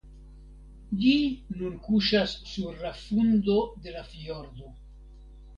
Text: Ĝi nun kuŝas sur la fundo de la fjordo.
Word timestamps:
Ĝi 1.01 1.11
nun 1.59 1.75
kuŝas 1.83 2.33
sur 2.53 2.81
la 2.87 2.95
fundo 3.05 3.59
de 3.85 3.97
la 3.99 4.05
fjordo. 4.15 4.75